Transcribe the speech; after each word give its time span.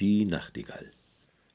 Die 0.00 0.24
Nachtigall. 0.24 0.92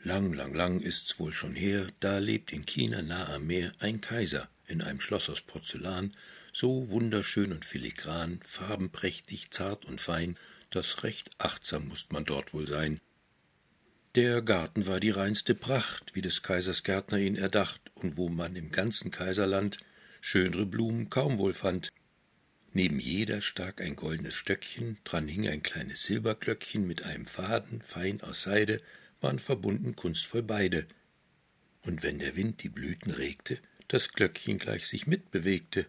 Lang, 0.02 0.33
lang, 0.33 0.54
lang 0.54 0.82
ist's 0.82 1.18
wohl 1.18 1.32
schon 1.32 1.56
her, 1.56 1.88
da 2.01 2.17
lebt 2.17 2.51
in 2.51 2.66
China 2.66 3.01
nah 3.01 3.33
am 3.33 3.48
Meer 3.48 3.72
ein 3.80 4.01
Kaiser 4.01 4.50
in 4.67 4.82
einem 4.82 5.00
Schloss 5.00 5.30
aus 5.30 5.40
Porzellan, 5.40 6.12
so 6.51 6.90
wunderschön 6.90 7.53
und 7.53 7.64
filigran, 7.64 8.41
farbenprächtig, 8.43 9.52
zart 9.52 9.86
und 9.86 10.02
fein, 10.02 10.38
dass 10.71 11.04
recht 11.04 11.32
achtsam 11.38 11.88
musst 11.88 12.11
man 12.11 12.25
dort 12.25 12.54
wohl 12.54 12.68
sein. 12.68 13.00
Der 14.16 14.41
Garten 14.41 14.88
war 14.88 15.00
die 15.00 15.12
reinste 15.12 15.55
Pracht, 15.55 16.14
wie 16.14 16.21
des 16.21 16.44
Kaisers 16.44 16.84
Gärtner 16.84 17.20
ihn 17.20 17.38
erdacht, 17.38 17.82
und 17.96 18.18
wo 18.18 18.28
man 18.28 18.57
im 18.57 18.71
ganzen 18.71 19.10
Kaiserland 19.10 19.78
schönere 20.20 20.66
Blumen 20.66 21.10
kaum 21.10 21.38
wohl 21.38 21.54
fand. 21.54 21.94
Neben 22.75 22.99
jeder 22.99 23.41
stak 23.41 23.81
ein 23.81 23.95
goldenes 23.95 24.33
Stöckchen, 24.33 24.97
dran 25.03 25.27
hing 25.27 25.47
ein 25.47 25.61
kleines 25.61 26.05
Silberglöckchen 26.05 26.87
mit 26.87 27.03
einem 27.03 27.27
Faden, 27.27 27.83
fein 27.83 28.19
aus 28.21 28.43
Seide, 28.43 28.81
waren 29.21 29.37
verbunden 29.37 29.95
kunstvoll 29.95 30.41
beide. 30.41 30.87
Und 31.83 32.02
wenn 32.02 32.17
der 32.17 32.36
Wind 32.36 32.64
die 32.64 32.70
Blüten 32.70 33.12
regte, 33.12 33.59
das 33.88 34.09
Glöckchen 34.09 34.58
gleich 34.58 34.88
sich 34.88 35.05
mitbewegte. 35.05 35.86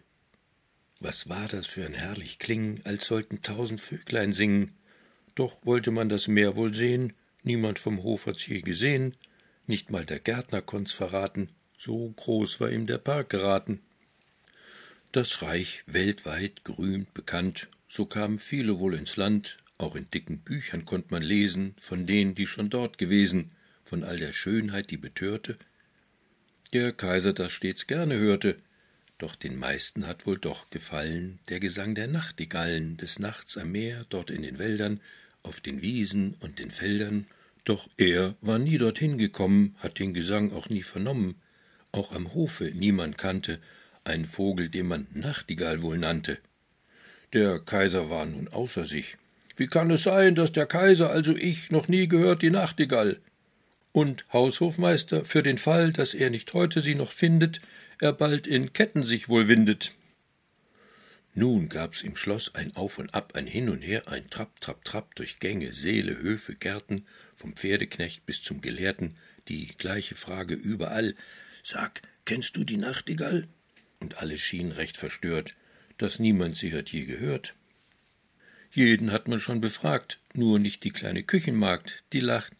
Was 0.99 1.27
war 1.27 1.47
das 1.47 1.65
für 1.65 1.85
ein 1.85 1.95
herrlich 1.95 2.37
Klingen, 2.37 2.79
als 2.83 3.07
sollten 3.07 3.41
tausend 3.41 3.81
Vöglein 3.81 4.31
singen. 4.31 4.75
Doch 5.33 5.65
wollte 5.65 5.89
man 5.89 6.07
das 6.07 6.27
Meer 6.27 6.55
wohl 6.55 6.73
sehen, 6.73 7.13
niemand 7.41 7.79
vom 7.79 8.03
Hof 8.03 8.27
hat's 8.27 8.45
je 8.45 8.61
gesehen, 8.61 9.17
nicht 9.65 9.89
mal 9.89 10.05
der 10.05 10.19
Gärtner 10.19 10.61
konnt's 10.61 10.91
verraten, 10.91 11.49
so 11.79 12.13
groß 12.15 12.59
war 12.59 12.69
ihm 12.69 12.85
der 12.85 12.99
Park 12.99 13.31
geraten 13.31 13.81
das 15.15 15.41
Reich 15.41 15.83
weltweit 15.87 16.65
gerühmt 16.65 17.13
bekannt, 17.13 17.69
so 17.87 18.05
kamen 18.05 18.37
viele 18.37 18.79
wohl 18.79 18.95
ins 18.95 19.15
Land, 19.15 19.57
auch 19.77 19.95
in 19.95 20.09
dicken 20.09 20.39
Büchern 20.39 20.83
konnt 20.83 21.09
man 21.09 21.23
lesen, 21.23 21.73
von 21.79 22.05
denen, 22.05 22.35
die 22.35 22.47
schon 22.47 22.69
dort 22.69 22.97
gewesen, 22.97 23.51
von 23.85 24.03
all 24.03 24.17
der 24.17 24.33
Schönheit, 24.33 24.91
die 24.91 24.97
betörte. 24.97 25.55
Der 26.73 26.91
Kaiser 26.91 27.31
das 27.31 27.53
stets 27.53 27.87
gerne 27.87 28.17
hörte, 28.17 28.57
doch 29.17 29.35
den 29.37 29.57
meisten 29.57 30.05
hat 30.05 30.27
wohl 30.27 30.37
doch 30.37 30.69
gefallen 30.69 31.39
der 31.47 31.61
Gesang 31.61 31.95
der 31.95 32.07
Nachtigallen 32.07 32.97
des 32.97 33.17
Nachts 33.19 33.57
am 33.57 33.71
Meer, 33.71 34.05
dort 34.09 34.29
in 34.29 34.41
den 34.41 34.59
Wäldern, 34.59 34.99
auf 35.43 35.61
den 35.61 35.81
Wiesen 35.81 36.33
und 36.41 36.59
den 36.59 36.71
Feldern. 36.71 37.25
Doch 37.63 37.87
er 37.95 38.35
war 38.41 38.59
nie 38.59 38.77
dorthin 38.77 39.17
gekommen, 39.17 39.77
hat 39.79 39.99
den 39.99 40.13
Gesang 40.13 40.51
auch 40.51 40.67
nie 40.67 40.83
vernommen, 40.83 41.35
auch 41.93 42.11
am 42.11 42.33
Hofe 42.33 42.65
niemand 42.65 43.17
kannte, 43.17 43.61
ein 44.05 44.25
Vogel, 44.25 44.69
den 44.69 44.87
man 44.87 45.07
Nachtigall 45.13 45.81
wohl 45.81 45.97
nannte. 45.97 46.37
Der 47.33 47.59
Kaiser 47.59 48.09
war 48.09 48.25
nun 48.25 48.47
außer 48.47 48.85
sich. 48.85 49.17
Wie 49.57 49.67
kann 49.67 49.91
es 49.91 50.03
sein, 50.03 50.35
dass 50.35 50.51
der 50.51 50.65
Kaiser, 50.65 51.09
also 51.09 51.35
ich, 51.35 51.71
noch 51.71 51.87
nie 51.87 52.07
gehört 52.07 52.41
die 52.41 52.49
Nachtigall? 52.49 53.19
Und 53.91 54.25
Haushofmeister, 54.33 55.23
für 55.23 55.43
den 55.43 55.57
Fall, 55.57 55.93
dass 55.93 56.13
er 56.13 56.29
nicht 56.29 56.53
heute 56.53 56.81
sie 56.81 56.95
noch 56.95 57.11
findet, 57.11 57.61
er 57.99 58.13
bald 58.13 58.47
in 58.47 58.73
Ketten 58.73 59.03
sich 59.03 59.29
wohl 59.29 59.47
windet. 59.47 59.95
Nun 61.33 61.67
gab's 61.69 62.01
im 62.01 62.15
Schloss 62.15 62.55
ein 62.55 62.75
Auf 62.75 62.97
und 62.97 63.13
Ab, 63.13 63.33
ein 63.35 63.47
Hin 63.47 63.69
und 63.69 63.81
Her, 63.81 64.07
ein 64.07 64.29
Trapp, 64.29 64.59
Trapp, 64.61 64.83
Trapp 64.85 65.15
durch 65.15 65.39
Gänge, 65.39 65.73
Säle, 65.73 66.17
Höfe, 66.17 66.55
Gärten, 66.55 67.05
vom 67.35 67.53
Pferdeknecht 67.53 68.25
bis 68.25 68.41
zum 68.41 68.61
Gelehrten, 68.61 69.15
die 69.47 69.67
gleiche 69.77 70.15
Frage 70.15 70.55
überall. 70.55 71.15
Sag, 71.63 72.01
kennst 72.25 72.55
du 72.55 72.63
die 72.63 72.77
Nachtigall? 72.77 73.47
Und 73.99 74.17
alle 74.17 74.37
schienen 74.37 74.71
recht 74.71 74.97
verstört, 74.97 75.53
dass 75.97 76.19
niemand 76.19 76.57
sie 76.57 76.73
hat 76.73 76.89
je 76.89 77.05
gehört. 77.05 77.55
Jeden 78.71 79.11
hat 79.11 79.27
man 79.27 79.39
schon 79.39 79.61
befragt, 79.61 80.19
nur 80.33 80.59
nicht 80.59 80.83
die 80.83 80.91
kleine 80.91 81.23
Küchenmagd, 81.23 82.03
die 82.13 82.19
lacht. 82.19 82.53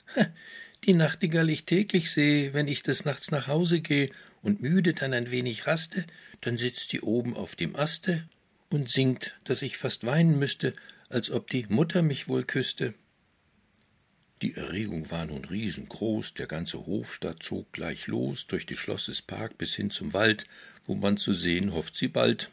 Die 0.86 0.94
Nachtigall 0.94 1.50
ich 1.50 1.66
täglich 1.66 2.12
sehe, 2.12 2.54
wenn 2.54 2.68
ich 2.68 2.84
des 2.84 3.06
Nachts 3.06 3.32
nach 3.32 3.48
Hause 3.48 3.82
gehe 3.82 4.10
und 4.44 4.62
müde 4.62 4.94
dann 4.94 5.14
ein 5.14 5.32
wenig 5.32 5.66
raste, 5.66 6.06
dann 6.42 6.58
sitzt 6.58 6.94
die 6.94 7.02
oben 7.02 7.36
auf 7.36 7.56
dem 7.56 7.76
Aste 7.76 8.24
und 8.70 8.90
singt, 8.90 9.40
dass 9.46 9.64
ich 9.64 9.78
fast 9.78 10.06
weinen 10.06 10.38
müsste, 10.38 10.76
als 11.10 11.32
ob 11.32 11.50
die 11.50 11.66
Mutter 11.70 12.02
mich 12.02 12.28
wohl 12.28 12.44
küsste. 12.44 12.94
Die 14.42 14.54
Erregung 14.54 15.10
war 15.12 15.26
nun 15.26 15.46
riesengroß, 15.46 16.34
der 16.34 16.48
ganze 16.48 16.86
Hofstaat 16.86 17.42
zog 17.42 17.72
gleich 17.72 18.08
los, 18.08 18.48
durch 18.48 18.66
die 18.66 18.78
Schlossespark 18.78 19.58
bis 19.58 19.76
hin 19.76 19.90
zum 19.90 20.14
Wald, 20.14 20.46
wo 20.88 20.96
man 20.96 21.18
zu 21.18 21.34
sehen 21.34 21.74
hofft 21.74 21.96
sie 21.96 22.08
bald. 22.08 22.52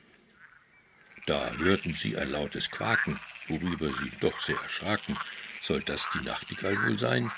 Da 1.27 1.53
hörten 1.59 1.93
sie 1.93 2.17
ein 2.17 2.31
lautes 2.31 2.71
Quaken, 2.71 3.21
worüber 3.49 3.93
sie 3.93 4.11
doch 4.21 4.39
sehr 4.41 4.61
erschraken. 4.61 5.17
Soll 5.61 5.83
das 5.83 6.09
die 6.15 6.25
Nachtigall 6.25 6.77
wohl 6.83 6.99
sein? 6.99 7.31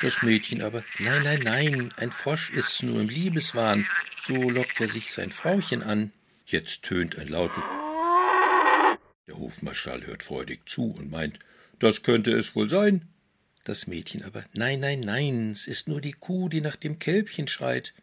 Das 0.00 0.22
Mädchen 0.22 0.62
aber, 0.62 0.84
nein, 0.98 1.22
nein, 1.22 1.40
nein, 1.40 1.94
ein 1.96 2.12
Frosch 2.12 2.50
ist's 2.50 2.82
nur 2.82 3.00
im 3.00 3.08
Liebeswahn, 3.08 3.86
so 4.18 4.50
lockt 4.50 4.80
er 4.80 4.88
sich 4.88 5.12
sein 5.12 5.32
Frauchen 5.32 5.82
an. 5.82 6.12
Jetzt 6.46 6.82
tönt 6.82 7.18
ein 7.18 7.28
lautes 7.28 7.64
Der 9.26 9.36
Hofmarschall 9.36 10.06
hört 10.06 10.22
freudig 10.22 10.68
zu 10.68 10.90
und 10.92 11.10
meint, 11.10 11.38
das 11.78 12.02
könnte 12.02 12.32
es 12.32 12.54
wohl 12.54 12.68
sein. 12.68 13.08
Das 13.64 13.86
Mädchen 13.86 14.22
aber, 14.22 14.44
nein, 14.52 14.80
nein, 14.80 15.00
nein, 15.00 15.52
es 15.52 15.66
ist 15.66 15.88
nur 15.88 16.00
die 16.00 16.12
Kuh, 16.12 16.48
die 16.48 16.60
nach 16.60 16.76
dem 16.76 16.98
Kälbchen 16.98 17.48
schreit. 17.48 17.94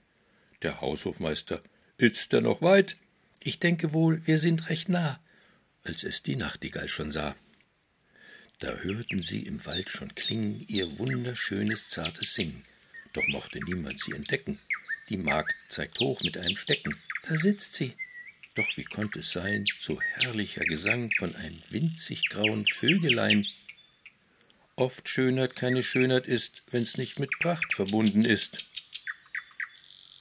Der 0.63 0.81
Haushofmeister, 0.81 1.61
Ist's 2.01 2.29
denn 2.29 2.45
noch 2.45 2.63
weit? 2.63 2.97
Ich 3.43 3.59
denke 3.59 3.93
wohl, 3.93 4.25
wir 4.25 4.39
sind 4.39 4.71
recht 4.71 4.89
nah, 4.89 5.19
als 5.83 6.03
es 6.03 6.23
die 6.23 6.35
Nachtigall 6.35 6.87
schon 6.87 7.11
sah. 7.11 7.35
Da 8.57 8.73
hörten 8.77 9.21
sie 9.21 9.43
im 9.43 9.63
Wald 9.67 9.87
schon 9.87 10.11
klingen 10.15 10.65
ihr 10.67 10.97
wunderschönes, 10.97 11.89
zartes 11.89 12.33
Singen. 12.33 12.65
Doch 13.13 13.27
mochte 13.27 13.63
niemand 13.63 13.99
sie 13.99 14.13
entdecken. 14.13 14.57
Die 15.09 15.17
Magd 15.17 15.53
zeigt 15.69 15.99
hoch 15.99 16.19
mit 16.23 16.39
einem 16.39 16.55
Stecken. 16.55 16.97
Da 17.27 17.37
sitzt 17.37 17.75
sie. 17.75 17.93
Doch 18.55 18.77
wie 18.77 18.83
konnte 18.83 19.19
es 19.19 19.29
sein, 19.29 19.67
so 19.79 20.01
herrlicher 20.01 20.65
Gesang 20.65 21.11
von 21.19 21.35
einem 21.35 21.61
winzig 21.69 22.29
grauen 22.29 22.65
Vögelein? 22.65 23.45
Oft 24.75 25.07
Schönheit 25.07 25.55
keine 25.55 25.83
Schönheit 25.83 26.25
ist, 26.25 26.63
wenn's 26.71 26.97
nicht 26.97 27.19
mit 27.19 27.29
Pracht 27.37 27.75
verbunden 27.75 28.25
ist. 28.25 28.70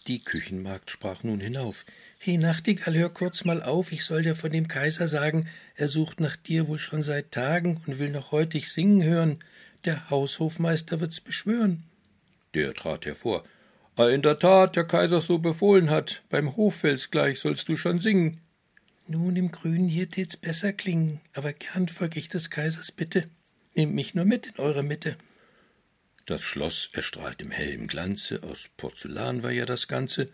Die 0.07 0.25
Küchenmagd 0.25 0.91
sprach 0.91 1.23
nun 1.23 1.41
hinauf. 1.41 1.85
He, 2.19 2.37
Nachtigall, 2.37 2.97
hör 2.97 3.11
kurz 3.11 3.45
mal 3.45 3.63
auf, 3.63 3.93
ich 3.93 4.05
soll 4.05 4.23
dir 4.23 4.35
von 4.35 4.51
dem 4.51 4.69
Kaiser 4.69 5.09
sagen, 5.09 5.49
er 5.75 5.89
sucht 5.89 6.21
nach 6.21 6.37
dir 6.37 6.69
wohl 6.69 6.79
schon 6.79 7.03
seit 7.03 7.33
Tagen 7.33 7.81
und 7.87 7.99
will 7.99 8.11
noch 8.11 8.33
heute 8.33 8.59
dich 8.59 8.73
singen 8.73 9.03
hören. 9.03 9.39
Der 9.85 10.11
Haushofmeister 10.11 11.01
wird's 11.01 11.21
beschwören. 11.21 11.85
Der 12.55 12.75
trat 12.75 13.07
hervor. 13.07 13.45
Ah, 13.97 14.09
in 14.09 14.23
der 14.23 14.39
Tat, 14.39 14.77
der 14.77 14.85
Kaiser 14.85 15.21
so 15.21 15.39
befohlen 15.39 15.91
hat, 15.91 16.23
beim 16.31 16.57
Hoffels 16.57 17.11
gleich 17.11 17.41
sollst 17.41 17.69
du 17.69 17.77
schon 17.77 18.01
singen. 18.01 18.39
Nun, 19.07 19.37
im 19.37 19.51
Grünen 19.51 19.89
hier 19.89 20.09
tät's 20.09 20.37
besser 20.37 20.73
klingen, 20.73 21.21
aber 21.35 21.53
gern 21.53 21.89
folg 21.89 22.17
ich 22.17 22.29
des 22.29 22.51
Kaisers 22.51 22.93
Bitte. 22.93 23.29
Nehmt 23.75 23.95
mich 23.95 24.15
nur 24.15 24.25
mit 24.25 24.47
in 24.47 24.57
eure 24.59 24.83
Mitte. 24.83 25.17
Das 26.31 26.45
Schloss 26.45 26.91
erstrahlt 26.93 27.43
im 27.43 27.51
hellen 27.51 27.89
Glanze, 27.89 28.45
aus 28.45 28.71
Porzellan 28.77 29.43
war 29.43 29.51
ja 29.51 29.67
das 29.67 29.89
Ganze. 29.89 30.29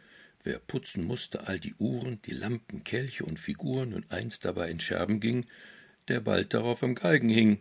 Wer 0.44 0.58
putzen 0.58 1.04
musste 1.04 1.46
all 1.46 1.58
die 1.58 1.72
Uhren, 1.76 2.20
die 2.20 2.34
Lampen, 2.34 2.84
Kelche 2.84 3.24
und 3.24 3.40
Figuren 3.40 3.94
und 3.94 4.12
eins 4.12 4.38
dabei 4.38 4.68
in 4.68 4.78
Scherben 4.78 5.20
ging, 5.20 5.46
der 6.08 6.20
bald 6.20 6.52
darauf 6.52 6.82
am 6.82 6.96
Galgen 6.96 7.30
hing. 7.30 7.60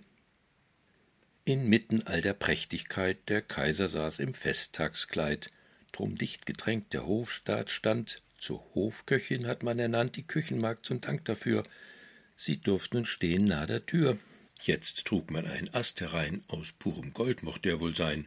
Inmitten 1.46 2.06
all 2.08 2.20
der 2.20 2.34
Prächtigkeit 2.34 3.20
der 3.30 3.42
Kaiser 3.42 3.88
saß 3.88 4.20
im 4.20 4.34
Festtagskleid, 4.34 5.50
drum 5.94 6.18
dicht 6.18 6.46
gedrängt 6.46 6.92
der 6.92 7.08
Hofstaat 7.08 7.70
stand, 7.70 8.22
zur 8.38 8.62
Hofköchin 8.76 9.48
hat 9.48 9.64
man 9.64 9.80
ernannt 9.80 10.18
die 10.18 10.28
Küchenmagd 10.28 10.86
zum 10.86 11.00
Dank 11.00 11.24
dafür. 11.24 11.64
Sie 12.36 12.58
durfte 12.60 12.98
nun 12.98 13.06
stehen 13.06 13.46
nah 13.46 13.66
der 13.66 13.86
Tür. 13.86 14.18
Jetzt 14.66 15.06
trug 15.06 15.30
man 15.30 15.46
einen 15.46 15.72
Ast 15.76 16.02
herein, 16.02 16.42
aus 16.48 16.72
purem 16.72 17.14
Gold 17.14 17.44
mocht 17.44 17.66
der 17.66 17.80
wohl 17.80 17.96
sein. 17.96 18.26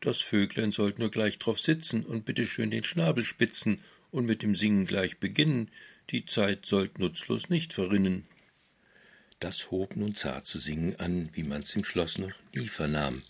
Das 0.00 0.20
Vöglein 0.20 0.70
sollt 0.70 0.98
nur 0.98 1.10
gleich 1.10 1.38
drauf 1.38 1.58
sitzen 1.58 2.04
und 2.04 2.26
bitteschön 2.26 2.70
den 2.70 2.84
Schnabel 2.84 3.24
spitzen 3.24 3.80
und 4.10 4.26
mit 4.26 4.42
dem 4.42 4.54
Singen 4.54 4.84
gleich 4.84 5.16
beginnen, 5.16 5.70
die 6.10 6.26
Zeit 6.26 6.66
sollt 6.66 6.98
nutzlos 6.98 7.48
nicht 7.48 7.72
verrinnen. 7.72 8.26
Das 9.40 9.70
hob 9.70 9.96
nun 9.96 10.14
zart 10.14 10.46
zu 10.46 10.58
singen 10.58 10.96
an, 10.96 11.30
wie 11.32 11.42
man's 11.42 11.74
im 11.74 11.84
Schloss 11.84 12.18
noch 12.18 12.34
nie 12.54 12.68
vernahm. 12.68 13.22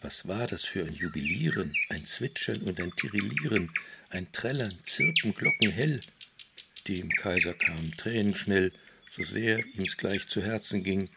Was 0.00 0.28
war 0.28 0.46
das 0.46 0.64
für 0.64 0.84
ein 0.84 0.94
Jubilieren, 0.94 1.74
ein 1.88 2.06
Zwitschern 2.06 2.62
und 2.62 2.80
ein 2.80 2.94
Tirillieren, 2.94 3.72
ein 4.10 4.30
Trällern, 4.30 4.78
Zirpen, 4.84 5.34
Glocken 5.34 5.72
hell? 5.72 6.00
Dem 6.86 7.10
Kaiser 7.10 7.54
kamen 7.54 7.92
Tränen 7.96 8.36
schnell, 8.36 8.72
so 9.10 9.24
sehr 9.24 9.64
ihm's 9.74 9.96
gleich 9.96 10.28
zu 10.28 10.42
Herzen 10.42 10.84
ging, 10.84 11.08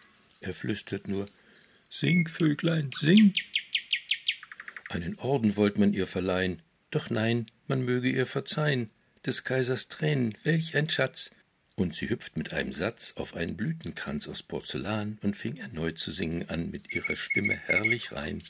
er 0.41 0.53
flüstert 0.53 1.07
nur 1.07 1.27
Sing, 1.89 2.27
Vöglein, 2.27 2.91
sing. 2.95 3.33
Einen 4.89 5.17
Orden 5.19 5.55
wollt 5.55 5.77
man 5.77 5.93
ihr 5.93 6.07
verleihen, 6.07 6.61
doch 6.91 7.09
nein, 7.09 7.47
man 7.67 7.83
möge 7.83 8.09
ihr 8.09 8.25
verzeihen, 8.25 8.89
des 9.25 9.43
Kaisers 9.43 9.87
Tränen, 9.87 10.37
welch 10.43 10.75
ein 10.75 10.89
Schatz. 10.89 11.31
Und 11.75 11.95
sie 11.95 12.09
hüpft 12.09 12.37
mit 12.37 12.53
einem 12.53 12.73
Satz 12.73 13.13
auf 13.17 13.35
einen 13.35 13.57
Blütenkranz 13.57 14.27
aus 14.27 14.41
Porzellan 14.41 15.19
und 15.21 15.35
fing 15.35 15.57
erneut 15.57 15.99
zu 15.99 16.11
singen 16.11 16.49
an 16.49 16.71
mit 16.71 16.93
ihrer 16.93 17.15
Stimme 17.15 17.55
herrlich 17.55 18.11
rein. 18.11 18.43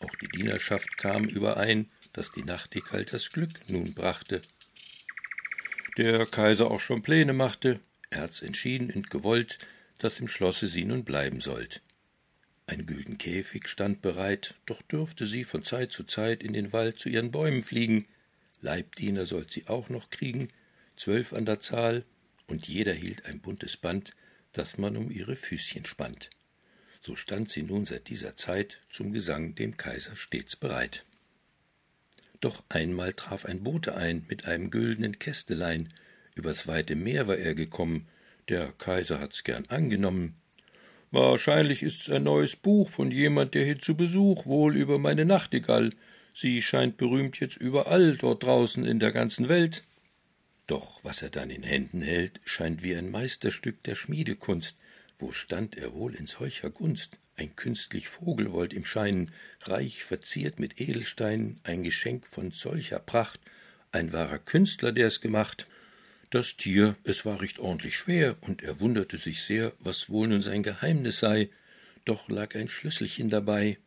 Auch 0.00 0.14
die 0.16 0.28
Dienerschaft 0.28 0.96
kam 0.96 1.24
überein, 1.24 1.88
dass 2.12 2.32
die 2.32 2.44
Nachtigall 2.44 3.04
das 3.04 3.30
Glück 3.30 3.68
nun 3.68 3.94
brachte. 3.94 4.42
Der 5.96 6.26
Kaiser 6.26 6.70
auch 6.70 6.80
schon 6.80 7.02
Pläne 7.02 7.32
machte, 7.32 7.80
er 8.10 8.22
hat's 8.22 8.42
entschieden 8.42 8.90
und 8.90 9.10
gewollt, 9.10 9.58
dass 9.98 10.20
im 10.20 10.28
Schlosse 10.28 10.68
sie 10.68 10.84
nun 10.84 11.04
bleiben 11.04 11.40
sollt. 11.40 11.82
Ein 12.66 12.86
gülden 12.86 13.16
Käfig 13.16 13.68
stand 13.68 14.02
bereit, 14.02 14.54
doch 14.66 14.82
dürfte 14.82 15.24
sie 15.24 15.44
von 15.44 15.62
Zeit 15.62 15.92
zu 15.92 16.04
Zeit 16.04 16.42
in 16.42 16.52
den 16.52 16.72
Wald 16.72 16.98
zu 16.98 17.08
ihren 17.08 17.30
Bäumen 17.30 17.62
fliegen. 17.62 18.06
Leibdiener 18.60 19.24
sollt 19.26 19.52
sie 19.52 19.68
auch 19.68 19.88
noch 19.88 20.10
kriegen, 20.10 20.48
zwölf 20.96 21.32
an 21.32 21.46
der 21.46 21.60
Zahl, 21.60 22.04
und 22.48 22.66
jeder 22.66 22.92
hielt 22.92 23.24
ein 23.26 23.40
buntes 23.40 23.76
Band, 23.76 24.12
das 24.52 24.78
man 24.78 24.96
um 24.96 25.10
ihre 25.10 25.36
Füßchen 25.36 25.84
spannt. 25.84 26.30
So 27.00 27.14
stand 27.14 27.50
sie 27.50 27.62
nun 27.62 27.86
seit 27.86 28.08
dieser 28.08 28.34
Zeit 28.34 28.78
zum 28.90 29.12
Gesang 29.12 29.54
dem 29.54 29.76
Kaiser 29.76 30.16
stets 30.16 30.56
bereit. 30.56 31.04
Doch 32.40 32.64
einmal 32.68 33.12
traf 33.12 33.44
ein 33.44 33.62
Bote 33.62 33.94
ein 33.94 34.24
mit 34.28 34.44
einem 34.46 34.70
güldenen 34.70 35.18
Kästelein, 35.18 35.92
übers 36.34 36.66
weite 36.66 36.96
Meer 36.96 37.28
war 37.28 37.36
er 37.36 37.54
gekommen, 37.54 38.08
der 38.48 38.72
Kaiser 38.78 39.20
hat's 39.20 39.44
gern 39.44 39.64
angenommen. 39.66 40.36
Wahrscheinlich 41.10 41.82
ist's 41.82 42.10
ein 42.10 42.24
neues 42.24 42.56
Buch 42.56 42.88
von 42.88 43.10
jemand, 43.10 43.54
der 43.54 43.64
hier 43.64 43.78
zu 43.78 43.96
Besuch 43.96 44.46
wohl 44.46 44.76
über 44.76 44.98
meine 44.98 45.24
Nachtigall. 45.24 45.90
Sie 46.32 46.60
scheint 46.60 46.96
berühmt 46.96 47.40
jetzt 47.40 47.56
überall 47.56 48.16
dort 48.16 48.42
draußen 48.42 48.84
in 48.84 48.98
der 48.98 49.12
ganzen 49.12 49.48
Welt. 49.48 49.84
Doch 50.66 51.02
was 51.04 51.22
er 51.22 51.30
dann 51.30 51.50
in 51.50 51.62
Händen 51.62 52.02
hält, 52.02 52.40
scheint 52.44 52.82
wie 52.82 52.96
ein 52.96 53.10
Meisterstück 53.10 53.82
der 53.84 53.94
Schmiedekunst. 53.94 54.76
Wo 55.18 55.32
stand 55.32 55.76
er 55.76 55.94
wohl 55.94 56.14
in 56.14 56.26
solcher 56.26 56.70
Gunst? 56.70 57.16
Ein 57.36 57.54
künstlich 57.54 58.08
Vogel 58.08 58.52
wollt 58.52 58.72
ihm 58.72 58.84
scheinen, 58.84 59.30
reich 59.62 60.04
verziert 60.04 60.58
mit 60.58 60.80
Edelsteinen, 60.80 61.60
ein 61.64 61.84
Geschenk 61.84 62.26
von 62.26 62.50
solcher 62.50 62.98
Pracht, 62.98 63.40
ein 63.92 64.12
wahrer 64.12 64.38
Künstler, 64.38 64.92
der's 64.92 65.20
gemacht. 65.20 65.66
Das 66.36 66.58
Tier, 66.58 66.96
es 67.02 67.24
war 67.24 67.40
recht 67.40 67.60
ordentlich 67.60 67.96
schwer, 67.96 68.36
und 68.42 68.62
er 68.62 68.78
wunderte 68.78 69.16
sich 69.16 69.42
sehr, 69.42 69.72
was 69.78 70.10
wohl 70.10 70.28
nun 70.28 70.42
sein 70.42 70.62
Geheimnis 70.62 71.20
sei. 71.20 71.48
Doch 72.04 72.28
lag 72.28 72.54
ein 72.54 72.68
Schlüsselchen 72.68 73.30
dabei. 73.30 73.78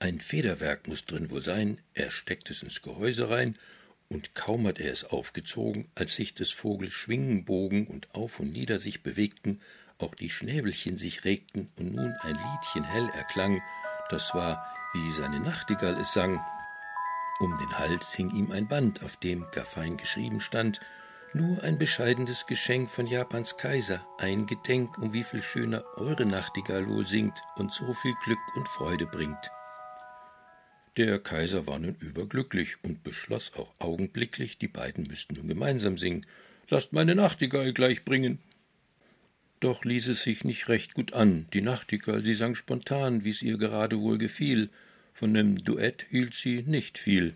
Ein 0.00 0.18
Federwerk 0.18 0.88
muss 0.88 1.04
drin 1.04 1.30
wohl 1.30 1.44
sein, 1.44 1.78
er 1.94 2.10
steckt 2.10 2.50
es 2.50 2.64
ins 2.64 2.82
Gehäuse 2.82 3.30
rein 3.30 3.56
und 4.08 4.34
kaum 4.34 4.66
hat 4.66 4.80
er 4.80 4.90
es 4.90 5.04
aufgezogen, 5.04 5.86
als 5.94 6.16
sich 6.16 6.34
des 6.34 6.50
Vogels 6.50 6.92
Schwingen 6.92 7.44
bogen 7.44 7.86
und 7.86 8.12
auf 8.16 8.40
und 8.40 8.50
nieder 8.50 8.80
sich 8.80 9.04
bewegten, 9.04 9.60
auch 9.98 10.16
die 10.16 10.28
Schnäbelchen 10.28 10.96
sich 10.96 11.24
regten 11.24 11.70
und 11.76 11.94
nun 11.94 12.16
ein 12.22 12.34
Liedchen 12.34 12.82
hell 12.82 13.10
erklang, 13.14 13.62
das 14.10 14.34
war, 14.34 14.74
wie 14.92 15.12
seine 15.12 15.38
Nachtigall 15.38 15.96
es 16.00 16.12
sang. 16.12 16.44
Um 17.38 17.56
den 17.58 17.78
Hals 17.78 18.12
hing 18.12 18.32
ihm 18.34 18.50
ein 18.50 18.66
Band, 18.66 19.04
auf 19.04 19.18
dem 19.18 19.46
gar 19.52 19.66
fein 19.66 19.96
geschrieben 19.96 20.40
stand, 20.40 20.80
nur 21.34 21.62
ein 21.62 21.78
bescheidenes 21.78 22.46
Geschenk 22.46 22.90
von 22.90 23.06
Japans 23.06 23.56
Kaiser, 23.56 24.06
ein 24.18 24.46
Gedenk, 24.46 24.98
um 24.98 25.12
wie 25.12 25.24
viel 25.24 25.42
schöner 25.42 25.84
eure 25.96 26.26
Nachtigall 26.26 26.88
wohl 26.88 27.06
singt 27.06 27.38
und 27.56 27.72
so 27.72 27.92
viel 27.92 28.14
Glück 28.24 28.38
und 28.56 28.68
Freude 28.68 29.06
bringt. 29.06 29.50
Der 30.98 31.18
Kaiser 31.18 31.66
war 31.66 31.78
nun 31.78 31.94
überglücklich 31.94 32.76
und 32.82 33.02
beschloss 33.02 33.52
auch 33.54 33.72
augenblicklich, 33.78 34.58
die 34.58 34.68
beiden 34.68 35.06
müssten 35.06 35.36
nun 35.36 35.48
gemeinsam 35.48 35.96
singen. 35.96 36.26
Lasst 36.68 36.92
meine 36.92 37.14
Nachtigall 37.14 37.72
gleich 37.72 38.04
bringen. 38.04 38.38
Doch 39.60 39.84
ließ 39.84 40.08
es 40.08 40.22
sich 40.22 40.44
nicht 40.44 40.68
recht 40.68 40.92
gut 40.92 41.14
an. 41.14 41.46
Die 41.54 41.62
Nachtigall, 41.62 42.22
sie 42.22 42.34
sang 42.34 42.54
spontan, 42.54 43.24
wie's 43.24 43.42
ihr 43.42 43.56
gerade 43.56 44.00
wohl 44.00 44.18
gefiel. 44.18 44.68
Von 45.14 45.32
nem 45.32 45.64
Duett 45.64 46.06
hielt 46.10 46.34
sie 46.34 46.62
nicht 46.62 46.98
viel. 46.98 47.34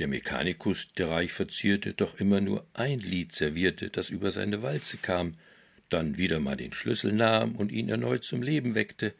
Der 0.00 0.08
Mechanikus, 0.08 0.94
der 0.96 1.10
reich 1.10 1.30
verzierte, 1.30 1.92
doch 1.92 2.18
immer 2.18 2.40
nur 2.40 2.66
ein 2.72 3.00
Lied 3.00 3.34
servierte, 3.34 3.90
das 3.90 4.08
über 4.08 4.30
seine 4.30 4.62
Walze 4.62 4.96
kam, 4.96 5.32
dann 5.90 6.16
wieder 6.16 6.40
mal 6.40 6.56
den 6.56 6.72
Schlüssel 6.72 7.12
nahm 7.12 7.54
und 7.54 7.70
ihn 7.70 7.90
erneut 7.90 8.24
zum 8.24 8.42
Leben 8.42 8.74
weckte. 8.74 9.12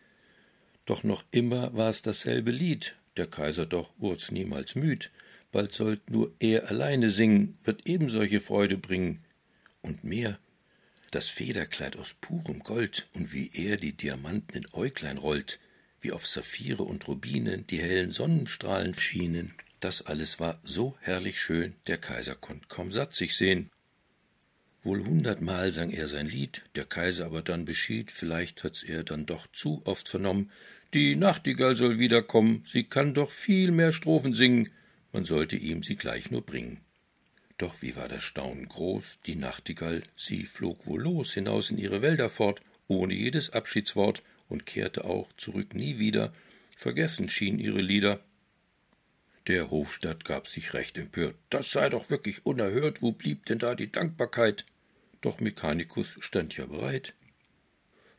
Doch 0.87 1.05
noch 1.05 1.23
immer 1.33 1.77
war's 1.77 2.01
dasselbe 2.01 2.51
Lied, 2.51 2.95
der 3.19 3.27
Kaiser 3.27 3.67
doch 3.67 3.91
wurd's 3.99 4.31
niemals 4.31 4.75
müd, 4.75 5.11
bald 5.53 5.75
sollt 5.75 6.09
nur 6.09 6.33
er 6.41 6.71
alleine 6.71 7.11
singen, 7.11 7.59
wird 7.63 7.87
ebensolche 7.87 8.41
Freude 8.41 8.79
bringen. 8.79 9.23
Und 9.83 10.03
mehr, 10.03 10.39
das 11.11 11.29
Federkleid 11.29 11.99
aus 11.99 12.15
purem 12.15 12.61
Gold, 12.61 13.07
und 13.13 13.35
wie 13.35 13.51
er 13.53 13.77
die 13.77 13.93
Diamanten 13.93 14.57
in 14.57 14.67
Äuglein 14.73 15.19
rollt, 15.19 15.61
wie 16.01 16.13
auf 16.13 16.27
Saphire 16.27 16.85
und 16.85 17.07
Rubinen 17.07 17.67
die 17.67 17.83
hellen 17.83 18.13
Sonnenstrahlen 18.13 18.95
schienen, 18.95 19.53
das 19.81 20.03
alles 20.03 20.41
war 20.41 20.61
so 20.63 20.97
herrlich 21.01 21.41
schön, 21.41 21.75
der 21.87 21.99
Kaiser 21.99 22.35
konnt 22.35 22.69
kaum 22.69 22.93
satt 22.93 23.15
sich 23.15 23.37
sehen. 23.37 23.71
Wohl 24.83 25.05
hundertmal 25.05 25.73
sang 25.73 25.91
er 25.91 26.09
sein 26.09 26.27
Lied, 26.27 26.63
der 26.75 26.85
Kaiser 26.85 27.27
aber 27.27 27.43
dann 27.43 27.65
beschied, 27.65 28.11
vielleicht 28.11 28.65
hat's 28.65 28.83
er 28.83 29.05
dann 29.05 29.27
doch 29.27 29.47
zu 29.53 29.83
oft 29.85 30.09
vernommen, 30.09 30.51
die 30.95 31.17
Nachtigall 31.17 31.77
soll 31.77 31.99
wiederkommen, 31.99 32.65
sie 32.67 32.85
kann 32.85 33.15
doch 33.15 33.31
viel 33.31 33.71
mehr 33.71 33.93
Strophen 33.93 34.35
singen, 34.35 34.71
man 35.13 35.25
sollte 35.25 35.57
ihm 35.57 35.83
sie 35.83 35.97
gleich 35.97 36.31
nur 36.31 36.43
bringen. 36.43 36.81
Doch 37.59 37.83
wie 37.83 37.95
war 37.95 38.09
das 38.09 38.23
Staunen 38.23 38.69
groß, 38.69 39.19
die 39.27 39.37
Nachtigall, 39.37 40.03
sie 40.17 40.47
flog 40.47 40.87
wohl 40.87 41.03
los 41.03 41.35
hinaus 41.35 41.71
in 41.71 41.79
ihre 41.79 42.01
Wälder 42.01 42.31
fort, 42.31 42.61
ohne 42.89 43.15
jedes 43.15 43.51
Abschiedswort, 43.51 44.23
und 44.49 44.67
kehrte 44.67 45.05
auch 45.05 45.31
zurück 45.35 45.75
nie 45.75 45.99
wieder, 45.99 46.33
vergessen 46.75 47.29
schien 47.29 47.59
ihre 47.59 47.83
Lieder. 47.83 48.21
Der 49.51 49.69
Hofstaat 49.69 50.25
gab 50.25 50.47
sich 50.47 50.75
recht 50.75 50.97
empört, 50.97 51.35
das 51.49 51.73
sei 51.73 51.89
doch 51.89 52.09
wirklich 52.09 52.47
unerhört, 52.47 53.03
wo 53.03 53.11
blieb 53.11 53.47
denn 53.47 53.59
da 53.59 53.75
die 53.75 53.91
Dankbarkeit? 53.91 54.65
Doch 55.23 55.41
Mechanicus 55.41 56.07
stand 56.21 56.57
ja 56.57 56.67
bereit. 56.67 57.15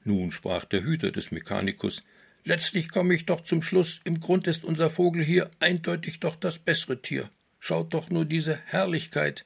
Nun 0.04 0.34
sprach 0.34 0.66
der 0.66 0.84
Hüter 0.84 1.10
des 1.10 1.32
Mechanicus, 1.32 2.04
Letztlich 2.44 2.92
komme 2.92 3.14
ich 3.14 3.28
doch 3.28 3.40
zum 3.40 3.62
Schluss, 3.62 4.02
im 4.04 4.20
Grund 4.20 4.46
ist 4.46 4.66
unser 4.66 4.90
Vogel 4.90 5.24
hier 5.24 5.50
eindeutig 5.62 6.20
doch 6.20 6.36
das 6.36 6.60
bessere 6.60 7.02
Tier. 7.02 7.30
Schaut 7.62 7.94
doch 7.94 8.10
nur 8.10 8.26
diese 8.26 8.60
Herrlichkeit. 8.66 9.46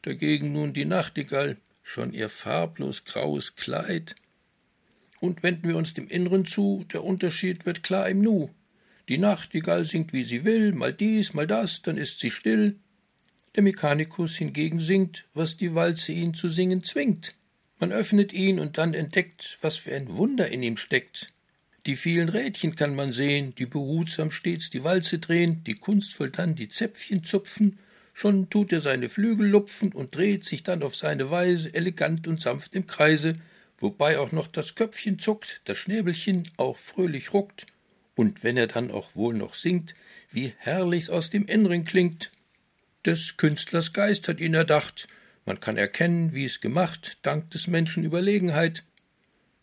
Dagegen 0.00 0.54
nun 0.54 0.72
die 0.72 0.86
Nachtigall, 0.86 1.58
schon 1.82 2.14
ihr 2.14 2.30
farblos 2.30 3.04
graues 3.04 3.54
Kleid. 3.54 4.14
Und 5.20 5.42
wenden 5.42 5.68
wir 5.68 5.76
uns 5.76 5.92
dem 5.92 6.08
Inneren 6.08 6.46
zu, 6.46 6.86
der 6.90 7.04
Unterschied 7.04 7.66
wird 7.66 7.82
klar 7.82 8.08
im 8.08 8.22
Nu. 8.22 8.48
Die 9.08 9.18
Nachtigall 9.18 9.84
singt, 9.84 10.12
wie 10.12 10.24
sie 10.24 10.44
will, 10.44 10.72
mal 10.72 10.92
dies, 10.92 11.32
mal 11.32 11.46
das, 11.46 11.80
dann 11.80 11.96
ist 11.96 12.20
sie 12.20 12.30
still. 12.30 12.76
Der 13.56 13.62
Mechanikus 13.62 14.36
hingegen 14.36 14.80
singt, 14.80 15.24
was 15.32 15.56
die 15.56 15.74
Walze 15.74 16.12
ihn 16.12 16.34
zu 16.34 16.50
singen 16.50 16.84
zwingt. 16.84 17.34
Man 17.78 17.90
öffnet 17.90 18.32
ihn 18.34 18.58
und 18.58 18.76
dann 18.76 18.92
entdeckt, 18.92 19.56
was 19.62 19.78
für 19.78 19.94
ein 19.94 20.16
Wunder 20.16 20.48
in 20.48 20.62
ihm 20.62 20.76
steckt. 20.76 21.28
Die 21.86 21.96
vielen 21.96 22.28
Rädchen 22.28 22.74
kann 22.74 22.94
man 22.94 23.12
sehen, 23.12 23.54
die 23.54 23.64
behutsam 23.64 24.30
stets 24.30 24.68
die 24.68 24.84
Walze 24.84 25.20
drehen, 25.20 25.64
die 25.64 25.76
kunstvoll 25.76 26.30
dann 26.30 26.54
die 26.54 26.68
Zäpfchen 26.68 27.24
zupfen, 27.24 27.78
schon 28.12 28.50
tut 28.50 28.72
er 28.72 28.82
seine 28.82 29.08
Flügel 29.08 29.48
lupfen 29.48 29.92
und 29.92 30.14
dreht 30.14 30.44
sich 30.44 30.64
dann 30.64 30.82
auf 30.82 30.94
seine 30.94 31.30
Weise 31.30 31.72
elegant 31.72 32.28
und 32.28 32.42
sanft 32.42 32.74
im 32.74 32.86
Kreise, 32.86 33.34
wobei 33.78 34.18
auch 34.18 34.32
noch 34.32 34.48
das 34.48 34.74
Köpfchen 34.74 35.18
zuckt, 35.18 35.62
das 35.64 35.78
Schnäbelchen 35.78 36.50
auch 36.58 36.76
fröhlich 36.76 37.32
ruckt, 37.32 37.66
und 38.18 38.42
wenn 38.42 38.56
er 38.56 38.66
dann 38.66 38.90
auch 38.90 39.14
wohl 39.14 39.32
noch 39.32 39.54
singt, 39.54 39.94
wie 40.32 40.52
herrlich's 40.58 41.08
aus 41.08 41.30
dem 41.30 41.46
Inneren 41.46 41.84
klingt. 41.84 42.32
Des 43.06 43.36
Künstlers 43.36 43.92
Geist 43.92 44.26
hat 44.26 44.40
ihn 44.40 44.54
erdacht, 44.54 45.06
man 45.46 45.60
kann 45.60 45.76
erkennen, 45.76 46.34
wie 46.34 46.44
es 46.44 46.60
gemacht, 46.60 47.18
dank 47.22 47.50
des 47.50 47.68
Menschen 47.68 48.04
Überlegenheit, 48.04 48.82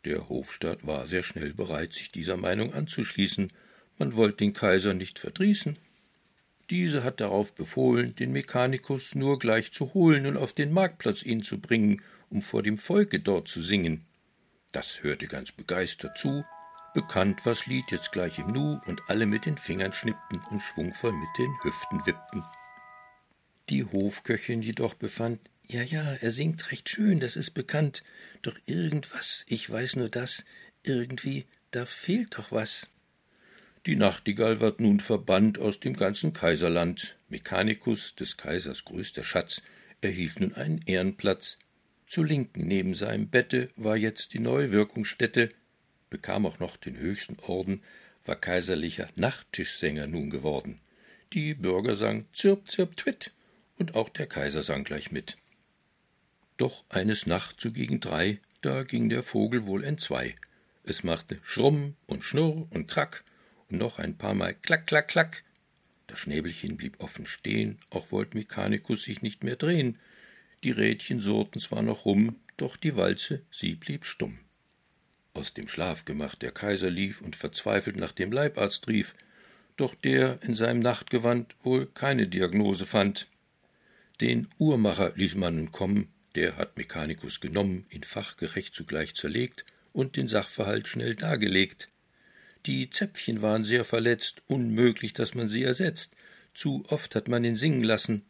der 0.05 0.29
Hofstaat 0.29 0.88
war 0.88 1.05
sehr 1.07 1.24
schnell 1.24 1.53
bereit, 1.53 1.93
sich 1.93 2.12
dieser 2.12 2.38
Meinung 2.38 2.74
anzuschließen, 2.74 3.51
man 3.97 4.15
wollte 4.15 4.38
den 4.38 4.53
Kaiser 4.53 4.93
nicht 4.93 5.19
verdrießen. 5.19 5.77
Diese 6.69 7.03
hat 7.03 7.19
darauf 7.19 7.55
befohlen, 7.55 8.15
den 8.15 8.31
Mechanikus 8.31 9.15
nur 9.15 9.38
gleich 9.38 9.74
zu 9.74 9.93
holen 9.93 10.27
und 10.27 10.38
auf 10.38 10.53
den 10.53 10.71
Marktplatz 10.71 11.24
ihn 11.24 11.43
zu 11.43 11.59
bringen, 11.59 12.01
um 12.29 12.41
vor 12.41 12.63
dem 12.63 12.77
Volke 12.77 13.19
dort 13.19 13.50
zu 13.50 13.62
singen. 13.62 14.05
Das 14.71 15.03
hörte 15.03 15.27
ganz 15.27 15.51
begeistert 15.51 16.17
zu, 16.17 16.43
bekannt 16.95 17.45
was 17.45 17.67
Lied 17.67 17.91
jetzt 17.91 18.11
gleich 18.11 18.39
im 18.39 18.47
Nu, 18.47 18.79
und 18.87 19.03
alle 19.07 19.27
mit 19.27 19.45
den 19.45 19.57
Fingern 19.57 19.93
schnippten 19.93 20.39
und 20.49 20.61
schwungvoll 20.61 21.11
mit 21.11 21.29
den 21.37 21.53
Hüften 21.63 22.03
wippten. 22.07 22.43
Die 23.69 23.83
Hofköchin 23.83 24.63
jedoch 24.63 24.95
befand, 24.95 25.39
ja, 25.67 25.81
ja, 25.81 26.13
er 26.21 26.31
singt 26.31 26.71
recht 26.71 26.89
schön, 26.89 27.19
das 27.19 27.35
ist 27.35 27.51
bekannt. 27.51 28.03
Doch 28.43 28.55
irgendwas, 28.65 29.45
ich 29.47 29.69
weiß 29.69 29.95
nur 29.97 30.09
das, 30.09 30.45
irgendwie, 30.83 31.45
da 31.71 31.85
fehlt 31.85 32.37
doch 32.37 32.51
was. 32.51 32.87
Die 33.85 33.95
Nachtigall 33.95 34.61
ward 34.61 34.79
nun 34.79 34.99
verbannt 34.99 35.59
aus 35.59 35.79
dem 35.79 35.95
ganzen 35.95 36.33
Kaiserland. 36.33 37.17
Mechanicus, 37.29 38.15
des 38.15 38.37
Kaisers 38.37 38.85
größter 38.85 39.23
Schatz, 39.23 39.61
erhielt 40.01 40.39
nun 40.39 40.53
einen 40.53 40.81
Ehrenplatz. 40.85 41.59
Zu 42.07 42.23
Linken 42.23 42.67
neben 42.67 42.93
seinem 42.93 43.29
Bette 43.29 43.69
war 43.75 43.97
jetzt 43.97 44.33
die 44.33 44.39
neue 44.39 44.71
Wirkungsstätte, 44.71 45.49
bekam 46.09 46.45
auch 46.45 46.59
noch 46.59 46.77
den 46.77 46.97
höchsten 46.97 47.38
Orden, 47.39 47.81
war 48.24 48.35
kaiserlicher 48.35 49.09
Nachttischsänger 49.15 50.07
nun 50.07 50.29
geworden. 50.29 50.79
Die 51.33 51.53
Bürger 51.53 51.95
sang 51.95 52.25
Zirp, 52.33 52.69
Zirp, 52.69 52.97
Twitt, 52.97 53.31
und 53.77 53.95
auch 53.95 54.09
der 54.09 54.27
Kaiser 54.27 54.63
sang 54.63 54.83
gleich 54.83 55.12
mit. 55.12 55.38
Doch 56.57 56.85
eines 56.89 57.25
Nacht 57.25 57.59
so 57.59 57.71
gegen 57.71 58.00
drei, 58.00 58.39
da 58.62 58.83
ging 58.83 59.09
der 59.09 59.21
Vogel 59.21 59.65
wohl 59.65 59.83
entzwei. 59.83 60.35
Es 60.83 61.03
machte 61.03 61.39
Schrumm 61.43 61.95
und 62.05 62.24
Schnurr 62.24 62.67
und 62.71 62.88
Krack 62.88 63.24
und 63.69 63.77
noch 63.77 64.00
ein 64.00 64.17
paar 64.17 64.33
Mal 64.33 64.53
Klack, 64.53 64.88
Klack, 64.88 65.09
Klack. 65.09 65.43
Das 66.07 66.19
Schnäbelchen 66.19 66.77
blieb 66.77 67.03
offen 67.03 67.25
stehen, 67.25 67.77
auch 67.89 68.12
wollt 68.12 68.35
Mechanikus 68.35 69.03
sich 69.03 69.21
nicht 69.21 69.43
mehr 69.43 69.55
drehen. 69.55 70.00
Die 70.63 70.71
Rädchen 70.71 71.19
surrten 71.19 71.59
zwar 71.59 71.81
noch 71.81 72.05
rum, 72.05 72.39
doch 72.57 72.77
die 72.77 72.95
Walze, 72.95 73.43
sie 73.50 73.75
blieb 73.75 74.05
stumm. 74.05 74.39
Aus 75.35 75.53
dem 75.53 75.67
Schlafgemach 75.67 76.33
der 76.35 76.51
Kaiser 76.51 76.89
lief 76.89 77.19
und 77.19 77.35
verzweifelt 77.35 77.97
nach 77.97 78.13
dem 78.13 78.31
Leibarzt 78.31 78.87
rief, 78.87 79.13
doch 79.75 79.93
der 79.93 80.41
in 80.43 80.55
seinem 80.55 80.79
Nachtgewand 80.79 81.57
wohl 81.61 81.87
keine 81.87 82.27
Diagnose 82.27 82.85
fand. 82.85 83.27
Den 84.21 84.47
Uhrmacher 84.59 85.11
ließ 85.15 85.35
man 85.35 85.57
nun 85.57 85.71
kommen, 85.73 86.07
der 86.35 86.55
hat 86.55 86.77
Mechanikus 86.77 87.41
genommen, 87.41 87.85
ihn 87.89 88.03
fachgerecht 88.03 88.73
zugleich 88.73 89.13
zerlegt 89.13 89.65
und 89.91 90.15
den 90.15 90.29
Sachverhalt 90.29 90.87
schnell 90.87 91.15
dargelegt. 91.15 91.89
Die 92.65 92.89
Zäpfchen 92.89 93.41
waren 93.41 93.65
sehr 93.65 93.83
verletzt, 93.83 94.41
unmöglich, 94.47 95.11
dass 95.11 95.35
man 95.35 95.49
sie 95.49 95.63
ersetzt. 95.63 96.15
Zu 96.53 96.85
oft 96.87 97.13
hat 97.13 97.27
man 97.27 97.43
ihn 97.43 97.57
singen 97.57 97.83
lassen. 97.83 98.23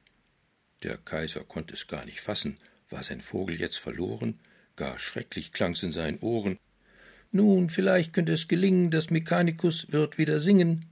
Der 0.81 0.97
Kaiser 0.97 1.43
konnte 1.43 1.75
es 1.75 1.85
gar 1.85 2.05
nicht 2.05 2.19
fassen. 2.19 2.57
War 2.89 3.03
sein 3.03 3.21
Vogel 3.21 3.59
jetzt 3.59 3.77
verloren? 3.77 4.39
Gar 4.75 4.97
schrecklich 4.97 5.53
klang's 5.53 5.83
in 5.83 5.91
seinen 5.91 6.19
Ohren. 6.19 6.57
Nun, 7.35 7.69
vielleicht 7.69 8.13
könnte 8.13 8.31
es 8.31 8.47
gelingen, 8.47 8.91
dass 8.91 9.09
Mechanikus 9.09 9.91
wird 9.91 10.17
wieder 10.17 10.39
singen. 10.39 10.85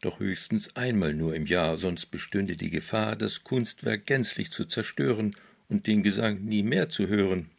Doch 0.00 0.18
höchstens 0.18 0.74
einmal 0.74 1.14
nur 1.14 1.36
im 1.36 1.46
Jahr, 1.46 1.78
sonst 1.78 2.06
bestünde 2.06 2.56
die 2.56 2.70
Gefahr, 2.70 3.14
das 3.14 3.44
Kunstwerk 3.44 4.04
gänzlich 4.04 4.50
zu 4.50 4.64
zerstören 4.64 5.30
und 5.68 5.86
den 5.86 6.02
Gesang 6.02 6.44
nie 6.44 6.64
mehr 6.64 6.88
zu 6.88 7.06
hören. 7.06 7.50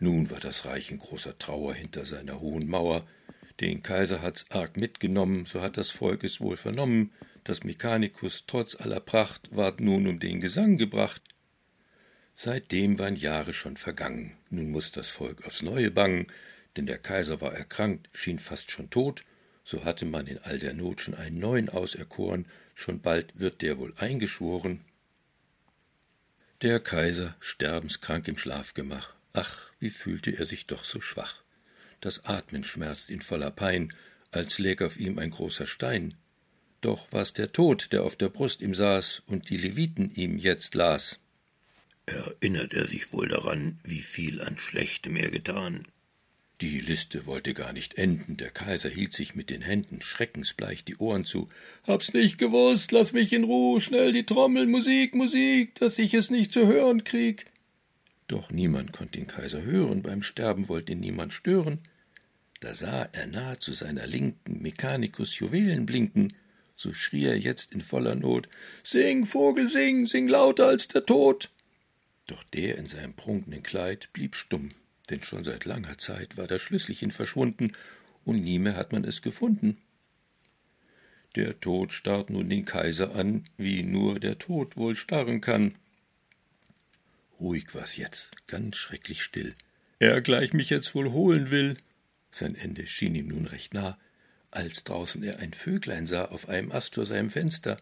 Nun 0.00 0.28
war 0.32 0.40
das 0.40 0.64
Reich 0.64 0.90
in 0.90 0.98
großer 0.98 1.38
Trauer 1.38 1.72
hinter 1.72 2.04
seiner 2.04 2.40
hohen 2.40 2.66
Mauer. 2.66 3.06
Den 3.60 3.80
Kaiser 3.80 4.22
hat's 4.22 4.46
arg 4.50 4.76
mitgenommen, 4.76 5.46
so 5.46 5.60
hat 5.60 5.76
das 5.76 5.90
Volk 5.90 6.24
es 6.24 6.40
wohl 6.40 6.56
vernommen. 6.56 7.12
Das 7.44 7.62
Mechanikus 7.62 8.42
trotz 8.48 8.74
aller 8.74 8.98
Pracht 8.98 9.54
ward 9.54 9.78
nun 9.78 10.08
um 10.08 10.18
den 10.18 10.40
Gesang 10.40 10.78
gebracht. 10.78 11.22
Seitdem 12.34 12.98
waren 12.98 13.14
Jahre 13.14 13.52
schon 13.52 13.76
vergangen. 13.76 14.32
Nun 14.50 14.72
muss 14.72 14.90
das 14.90 15.10
Volk 15.10 15.46
aufs 15.46 15.62
Neue 15.62 15.92
bangen, 15.92 16.26
denn 16.76 16.86
der 16.86 16.98
Kaiser 16.98 17.40
war 17.40 17.54
erkrankt, 17.54 18.08
schien 18.12 18.38
fast 18.38 18.70
schon 18.70 18.90
tot, 18.90 19.22
so 19.64 19.84
hatte 19.84 20.04
man 20.04 20.26
in 20.26 20.38
all 20.38 20.58
der 20.58 20.74
Not 20.74 21.00
schon 21.00 21.14
einen 21.14 21.38
neuen 21.38 21.68
auserkoren, 21.68 22.46
schon 22.74 23.00
bald 23.00 23.38
wird 23.38 23.62
der 23.62 23.78
wohl 23.78 23.94
eingeschworen. 23.96 24.84
Der 26.62 26.80
Kaiser 26.80 27.36
sterbenskrank 27.40 28.28
im 28.28 28.36
Schlafgemach, 28.36 29.14
ach, 29.32 29.70
wie 29.78 29.90
fühlte 29.90 30.36
er 30.36 30.44
sich 30.44 30.66
doch 30.66 30.84
so 30.84 31.00
schwach. 31.00 31.42
Das 32.00 32.24
Atmen 32.24 32.64
schmerzt 32.64 33.10
ihn 33.10 33.22
voller 33.22 33.50
Pein, 33.50 33.94
als 34.30 34.58
läg 34.58 34.82
auf 34.82 34.98
ihm 34.98 35.18
ein 35.18 35.30
großer 35.30 35.66
Stein. 35.66 36.14
Doch 36.80 37.12
war's 37.12 37.32
der 37.32 37.52
Tod, 37.52 37.92
der 37.92 38.04
auf 38.04 38.16
der 38.16 38.28
Brust 38.28 38.62
ihm 38.62 38.74
saß 38.74 39.22
und 39.26 39.50
die 39.50 39.58
Leviten 39.58 40.14
ihm 40.14 40.38
jetzt 40.38 40.74
las. 40.74 41.18
Erinnert 42.06 42.74
er 42.74 42.86
sich 42.88 43.12
wohl 43.12 43.28
daran, 43.28 43.78
wie 43.82 44.00
viel 44.00 44.40
an 44.40 44.56
Schlechtem 44.56 45.16
er 45.16 45.30
getan, 45.30 45.86
die 46.60 46.80
Liste 46.80 47.24
wollte 47.24 47.54
gar 47.54 47.72
nicht 47.72 47.94
enden, 47.96 48.36
der 48.36 48.50
Kaiser 48.50 48.90
hielt 48.90 49.14
sich 49.14 49.34
mit 49.34 49.48
den 49.48 49.62
Händen 49.62 50.02
schreckensbleich 50.02 50.84
die 50.84 50.96
Ohren 50.96 51.24
zu. 51.24 51.48
Hab's 51.86 52.12
nicht 52.12 52.36
gewusst, 52.36 52.92
lass 52.92 53.12
mich 53.12 53.32
in 53.32 53.44
Ruhe, 53.44 53.80
schnell 53.80 54.12
die 54.12 54.26
Trommel, 54.26 54.66
Musik, 54.66 55.14
Musik, 55.14 55.74
dass 55.76 55.98
ich 55.98 56.12
es 56.12 56.28
nicht 56.28 56.52
zu 56.52 56.66
hören 56.66 57.02
krieg. 57.02 57.46
Doch 58.28 58.50
niemand 58.50 58.92
konnte 58.92 59.18
den 59.18 59.26
Kaiser 59.26 59.62
hören, 59.62 60.02
beim 60.02 60.22
Sterben 60.22 60.68
wollte 60.68 60.92
ihn 60.92 61.00
niemand 61.00 61.32
stören. 61.32 61.78
Da 62.60 62.74
sah 62.74 63.08
er 63.12 63.26
nahe 63.26 63.58
zu 63.58 63.72
seiner 63.72 64.06
Linken 64.06 64.60
Mechanikus 64.60 65.38
Juwelen 65.38 65.86
blinken, 65.86 66.34
so 66.76 66.92
schrie 66.92 67.24
er 67.24 67.38
jetzt 67.38 67.72
in 67.74 67.80
voller 67.80 68.14
Not. 68.14 68.48
Sing, 68.82 69.24
Vogel, 69.24 69.70
sing, 69.70 70.06
sing 70.06 70.28
lauter 70.28 70.66
als 70.66 70.88
der 70.88 71.06
Tod. 71.06 71.48
Doch 72.26 72.44
der 72.44 72.76
in 72.76 72.86
seinem 72.86 73.14
prunkenden 73.14 73.62
Kleid 73.62 74.10
blieb 74.12 74.36
stumm 74.36 74.72
denn 75.10 75.22
schon 75.22 75.44
seit 75.44 75.64
langer 75.64 75.98
Zeit 75.98 76.36
war 76.36 76.46
das 76.46 76.62
Schlüsselchen 76.62 77.10
verschwunden, 77.10 77.72
und 78.24 78.42
nie 78.42 78.58
mehr 78.58 78.76
hat 78.76 78.92
man 78.92 79.04
es 79.04 79.22
gefunden. 79.22 79.78
Der 81.36 81.58
Tod 81.60 81.92
starrt 81.92 82.30
nun 82.30 82.48
den 82.48 82.64
Kaiser 82.64 83.14
an, 83.14 83.44
wie 83.56 83.82
nur 83.82 84.18
der 84.18 84.38
Tod 84.38 84.76
wohl 84.76 84.96
starren 84.96 85.40
kann. 85.40 85.76
Ruhig 87.38 87.74
war's 87.74 87.96
jetzt, 87.96 88.46
ganz 88.48 88.76
schrecklich 88.76 89.22
still. 89.22 89.54
Er 89.98 90.20
gleich 90.20 90.52
mich 90.52 90.70
jetzt 90.70 90.94
wohl 90.94 91.10
holen 91.10 91.50
will. 91.50 91.76
Sein 92.30 92.54
Ende 92.54 92.86
schien 92.86 93.14
ihm 93.14 93.28
nun 93.28 93.46
recht 93.46 93.74
nah, 93.74 93.98
als 94.50 94.84
draußen 94.84 95.22
er 95.22 95.38
ein 95.38 95.52
Vöglein 95.52 96.06
sah 96.06 96.26
auf 96.26 96.48
einem 96.48 96.72
Ast 96.72 96.96
vor 96.96 97.06
seinem 97.06 97.30
Fenster. 97.30 97.76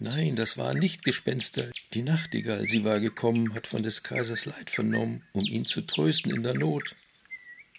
Nein, 0.00 0.36
das 0.36 0.56
waren 0.56 0.78
nicht 0.78 1.02
Gespenster. 1.02 1.70
Die 1.92 2.02
Nachtigall, 2.02 2.68
sie 2.68 2.84
war 2.84 3.00
gekommen, 3.00 3.54
hat 3.54 3.66
von 3.66 3.82
des 3.82 4.04
Kaisers 4.04 4.46
Leid 4.46 4.70
vernommen, 4.70 5.24
um 5.32 5.44
ihn 5.44 5.64
zu 5.64 5.80
trösten 5.80 6.32
in 6.32 6.44
der 6.44 6.54
Not. 6.54 6.94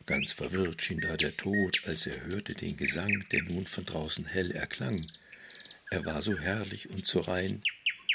Ganz 0.05 0.33
verwirrt 0.33 0.81
schien 0.81 0.99
da 0.99 1.15
der 1.15 1.37
Tod, 1.37 1.79
als 1.85 2.07
er 2.07 2.25
hörte 2.25 2.55
den 2.55 2.75
Gesang, 2.75 3.23
der 3.31 3.43
nun 3.43 3.67
von 3.67 3.85
draußen 3.85 4.25
hell 4.25 4.51
erklang. 4.51 5.05
Er 5.91 6.03
war 6.03 6.21
so 6.21 6.37
herrlich 6.37 6.89
und 6.89 7.05
so 7.05 7.21
rein. 7.21 7.63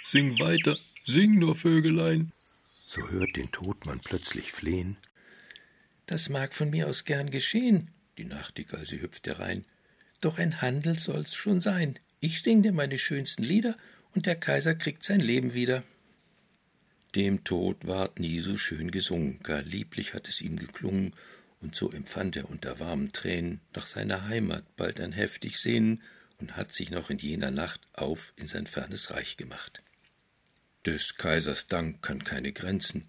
Sing 0.03 0.39
weiter, 0.39 0.77
sing 1.05 1.39
nur, 1.39 1.57
Vögelein. 1.57 2.31
So 2.87 3.09
hört 3.09 3.35
den 3.37 3.51
Tod 3.53 3.87
man 3.87 4.01
plötzlich 4.01 4.53
flehen. 4.53 4.99
Das 6.07 6.29
mag 6.29 6.53
von 6.53 6.69
mir 6.69 6.89
aus 6.89 7.07
gern 7.07 7.31
geschehen, 7.31 7.91
die 8.19 8.27
Nachtigall, 8.27 8.85
sie 8.85 9.01
hüpfte 9.01 9.39
rein. 9.39 9.65
Doch 10.21 10.39
ein 10.39 10.61
Handel 10.61 10.99
soll's 10.99 11.35
schon 11.35 11.63
sein. 11.63 11.99
Ich 12.21 12.43
sing 12.43 12.63
dir 12.63 12.73
meine 12.73 12.99
schönsten 12.99 13.43
Lieder 13.43 13.77
und 14.15 14.27
der 14.27 14.37
Kaiser 14.37 14.75
kriegt 14.75 15.05
sein 15.05 15.21
Leben 15.21 15.55
wieder. 15.55 15.83
Dem 17.15 17.45
Tod 17.45 17.87
ward 17.87 18.19
nie 18.19 18.41
so 18.41 18.57
schön 18.57 18.91
gesungen, 18.91 19.41
gar 19.43 19.63
lieblich 19.63 20.15
hat 20.15 20.29
es 20.29 20.41
ihm 20.41 20.57
geklungen, 20.57 21.15
und 21.61 21.77
so 21.77 21.91
empfand 21.91 22.37
er 22.37 22.51
unter 22.51 22.79
warmen 22.79 23.13
Tränen 23.13 23.61
nach 23.75 23.87
seiner 23.87 24.29
Heimat 24.29 24.65
bald 24.77 25.01
ein 25.01 25.13
heftig 25.13 25.59
Sehnen 25.59 26.03
und 26.39 26.57
hat 26.57 26.75
sich 26.75 26.91
noch 26.91 27.09
in 27.09 27.19
jener 27.19 27.51
Nacht 27.51 27.81
auf 27.95 28.35
in 28.37 28.47
sein 28.47 28.67
fernes 28.67 29.11
Reich 29.11 29.37
gemacht. 29.37 29.83
Des 30.85 31.17
Kaisers 31.17 31.69
Dank 31.69 32.03
kann 32.03 32.23
keine 32.23 32.53
Grenzen. 32.53 33.09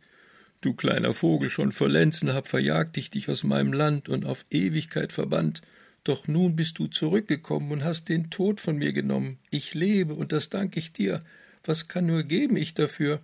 Du 0.62 0.74
kleiner 0.74 1.13
Vogel, 1.13 1.50
schon 1.50 1.74
vor 1.74 1.89
Lenzen 1.89 2.33
hab 2.33 2.47
verjagt 2.47 2.97
ich 2.97 3.09
dich 3.09 3.29
aus 3.29 3.43
meinem 3.43 3.74
Land 3.74 4.07
und 4.07 4.25
auf 4.25 4.45
Ewigkeit 4.50 5.12
verbannt, 5.12 5.62
doch 6.05 6.27
nun 6.27 6.55
bist 6.55 6.77
du 6.77 6.88
zurückgekommen 6.88 7.71
und 7.71 7.83
hast 7.83 8.09
den 8.09 8.29
Tod 8.29 8.62
von 8.62 8.77
mir 8.77 8.93
genommen. 8.93 9.39
Ich 9.50 9.74
lebe, 9.74 10.13
und 10.13 10.31
das 10.31 10.50
dank 10.50 10.77
ich 10.77 10.93
dir. 10.93 11.19
Was 11.63 11.88
kann 11.88 12.05
nur 12.05 12.24
geben 12.24 12.57
ich 12.57 12.75
dafür? 12.75 13.21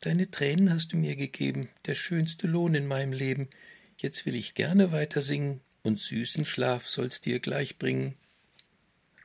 Deine 0.00 0.30
Tränen 0.30 0.72
hast 0.72 0.92
du 0.92 0.96
mir 0.96 1.16
gegeben, 1.16 1.68
der 1.86 1.96
schönste 1.96 2.46
Lohn 2.46 2.76
in 2.76 2.86
meinem 2.86 3.12
Leben. 3.12 3.48
Jetzt 3.98 4.24
will 4.24 4.36
ich 4.36 4.54
gerne 4.54 4.92
weiter 4.92 5.20
singen, 5.20 5.60
und 5.82 5.98
süßen 5.98 6.44
Schlaf 6.44 6.88
soll's 6.88 7.20
dir 7.20 7.40
gleich 7.40 7.76
bringen. 7.76 8.14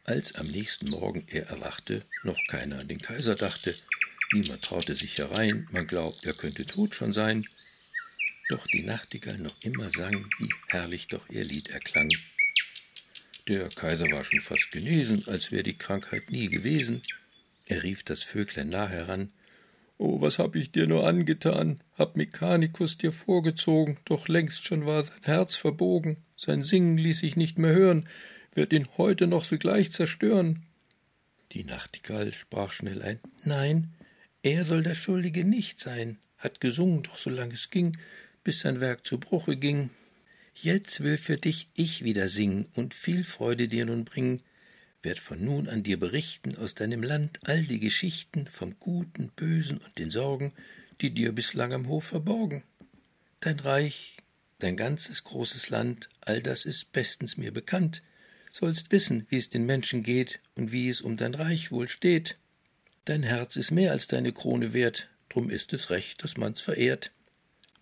Als 0.04 0.34
am 0.36 0.48
nächsten 0.48 0.90
Morgen 0.90 1.24
er 1.28 1.48
erwachte, 1.48 2.04
noch 2.24 2.40
keiner 2.48 2.80
an 2.80 2.88
den 2.88 3.00
Kaiser 3.00 3.36
dachte, 3.36 3.76
niemand 4.34 4.64
traute 4.64 4.96
sich 4.96 5.20
herein, 5.20 5.68
man 5.72 5.86
glaubt, 5.86 6.26
er 6.26 6.34
könnte 6.34 6.66
tot 6.66 6.96
schon 6.96 7.14
sein. 7.14 7.46
Doch 8.50 8.66
die 8.68 8.84
Nachtigall 8.84 9.38
noch 9.38 9.56
immer 9.62 9.92
sang, 9.92 10.26
wie 10.40 10.50
herrlich 10.68 11.08
doch 11.08 11.30
ihr 11.30 11.44
Lied 11.44 11.70
erklang. 11.70 12.10
Der 13.48 13.70
Kaiser 13.70 14.10
war 14.12 14.24
schon 14.24 14.42
fast 14.42 14.72
genesen, 14.72 15.28
als 15.28 15.52
wäre 15.52 15.64
die 15.64 15.78
Krankheit 15.78 16.32
nie 16.32 16.48
gewesen. 16.48 17.04
Er 17.68 17.84
rief 17.84 18.04
das 18.04 18.24
Vöglein 18.24 18.70
nah 18.70 18.88
heran. 18.88 19.32
Oh, 19.98 20.20
was 20.20 20.40
hab 20.40 20.56
ich 20.56 20.72
dir 20.72 20.88
nur 20.88 21.08
angetan? 21.08 21.80
Hab 21.94 22.18
Mechanikus 22.18 22.98
dir 22.98 23.12
vorgezogen, 23.12 23.98
doch 24.06 24.28
längst 24.28 24.66
schon 24.66 24.86
war 24.86 25.04
sein 25.04 25.22
Herz 25.22 25.56
verbogen. 25.56 26.18
Sein 26.36 26.64
Singen 26.64 26.98
ließ 26.98 27.20
sich 27.20 27.38
nicht 27.38 27.58
mehr 27.58 27.74
hören, 27.74 28.10
wird 28.54 28.74
ihn 28.74 28.88
heute 28.98 29.28
noch 29.28 29.44
sogleich 29.44 29.92
zerstören. 29.92 30.66
Die 31.52 31.64
Nachtigall 31.64 32.34
sprach 32.34 32.74
schnell 32.74 33.02
ein. 33.02 33.20
Nein, 33.44 33.94
er 34.42 34.66
soll 34.66 34.84
der 34.84 34.96
Schuldige 34.96 35.46
nicht 35.46 35.80
sein, 35.80 36.18
hat 36.38 36.60
gesungen, 36.60 37.04
doch 37.04 37.18
so 37.18 37.30
lang 37.30 37.52
es 37.52 37.70
ging, 37.70 37.96
bis 38.44 38.60
sein 38.60 38.82
Werk 38.82 39.06
zu 39.06 39.20
Bruche 39.20 39.56
ging. 39.56 39.92
Jetzt 40.56 41.02
will 41.02 41.18
für 41.18 41.36
dich 41.36 41.68
ich 41.76 42.04
wieder 42.04 42.30
singen 42.30 42.68
und 42.76 42.94
viel 42.94 43.26
Freude 43.26 43.68
dir 43.68 43.86
nun 43.86 44.06
bringen, 44.06 44.42
werd 45.04 45.20
von 45.20 45.44
nun 45.44 45.68
an 45.68 45.84
dir 45.84 46.00
berichten 46.00 46.58
aus 46.58 46.76
deinem 46.76 47.04
Land 47.04 47.40
all 47.44 47.62
die 47.62 47.80
Geschichten 47.80 48.48
vom 48.48 48.80
Guten, 48.80 49.30
Bösen 49.36 49.78
und 49.78 50.00
den 50.00 50.10
Sorgen, 50.10 50.54
die 51.02 51.12
dir 51.12 51.34
bislang 51.34 51.74
am 51.74 51.88
Hof 51.90 52.06
verborgen. 52.06 52.64
Dein 53.42 53.60
Reich, 53.60 54.16
dein 54.60 54.78
ganzes 54.78 55.26
großes 55.26 55.70
Land, 55.70 56.08
all 56.22 56.42
das 56.42 56.66
ist 56.66 56.94
bestens 56.94 57.36
mir 57.36 57.52
bekannt, 57.52 58.02
sollst 58.52 58.94
wissen, 58.94 59.28
wie 59.30 59.38
es 59.38 59.50
den 59.50 59.66
Menschen 59.66 60.04
geht 60.04 60.40
und 60.56 60.72
wie 60.72 60.88
es 60.90 61.02
um 61.02 61.18
dein 61.18 61.36
Reich 61.36 61.70
wohl 61.72 61.90
steht. 61.90 62.38
Dein 63.04 63.24
Herz 63.24 63.58
ist 63.58 63.72
mehr 63.72 63.92
als 63.92 64.08
deine 64.08 64.32
Krone 64.32 64.74
wert, 64.74 65.10
drum 65.28 65.50
ist 65.50 65.74
es 65.74 65.90
recht, 65.90 66.24
dass 66.24 66.38
man's 66.38 66.62
verehrt. 66.62 67.12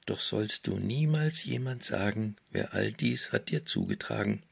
Doch 0.06 0.20
sollst 0.20 0.68
du 0.68 0.78
niemals 0.78 1.46
jemand 1.46 1.84
sagen, 1.84 2.36
wer 2.50 2.74
all 2.74 2.92
dies 2.92 3.32
hat 3.32 3.50
dir 3.50 3.66
zugetragen. 3.66 4.44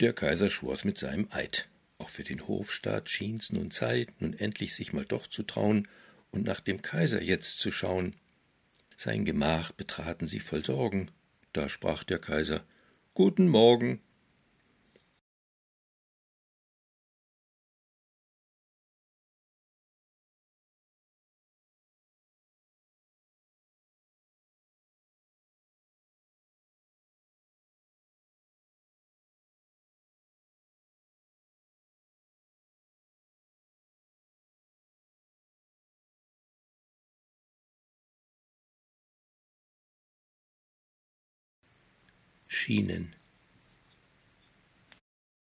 Der 0.00 0.12
Kaiser 0.12 0.50
schwor's 0.50 0.84
mit 0.84 0.98
seinem 0.98 1.28
Eid. 1.30 1.68
Auch 1.98 2.08
für 2.08 2.24
den 2.24 2.48
Hofstaat 2.48 3.08
schien's 3.08 3.52
nun 3.52 3.70
Zeit, 3.70 4.20
nun 4.20 4.32
endlich 4.32 4.74
sich 4.74 4.92
mal 4.92 5.04
doch 5.04 5.26
zu 5.26 5.42
trauen 5.42 5.86
und 6.30 6.46
nach 6.46 6.60
dem 6.60 6.82
Kaiser 6.82 7.22
jetzt 7.22 7.60
zu 7.60 7.70
schauen. 7.70 8.16
Sein 8.96 9.24
Gemach 9.24 9.72
betraten 9.72 10.26
sie 10.26 10.40
voll 10.40 10.64
Sorgen. 10.64 11.10
Da 11.52 11.68
sprach 11.68 12.04
der 12.04 12.18
Kaiser 12.18 12.64
Guten 13.14 13.48
Morgen. 13.48 14.00
Schienen 42.60 43.16